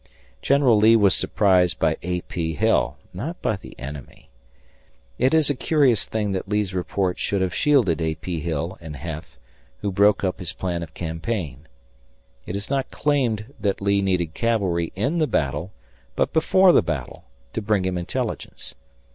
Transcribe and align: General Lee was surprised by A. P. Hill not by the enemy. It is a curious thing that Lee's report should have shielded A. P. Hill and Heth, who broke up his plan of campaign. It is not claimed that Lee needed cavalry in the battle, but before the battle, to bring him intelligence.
General 0.41 0.77
Lee 0.77 0.95
was 0.95 1.13
surprised 1.13 1.77
by 1.77 1.95
A. 2.01 2.21
P. 2.21 2.55
Hill 2.55 2.97
not 3.13 3.39
by 3.39 3.55
the 3.55 3.77
enemy. 3.77 4.31
It 5.19 5.31
is 5.31 5.51
a 5.51 5.55
curious 5.55 6.07
thing 6.07 6.31
that 6.31 6.49
Lee's 6.49 6.73
report 6.73 7.19
should 7.19 7.39
have 7.43 7.53
shielded 7.53 8.01
A. 8.01 8.15
P. 8.15 8.39
Hill 8.39 8.79
and 8.81 8.95
Heth, 8.95 9.37
who 9.81 9.91
broke 9.91 10.23
up 10.23 10.39
his 10.39 10.53
plan 10.53 10.81
of 10.81 10.95
campaign. 10.95 11.67
It 12.47 12.55
is 12.55 12.67
not 12.67 12.89
claimed 12.89 13.53
that 13.59 13.79
Lee 13.79 14.01
needed 14.01 14.33
cavalry 14.33 14.91
in 14.95 15.19
the 15.19 15.27
battle, 15.27 15.71
but 16.15 16.33
before 16.33 16.71
the 16.73 16.81
battle, 16.81 17.25
to 17.53 17.61
bring 17.61 17.85
him 17.85 17.95
intelligence. 17.95 18.73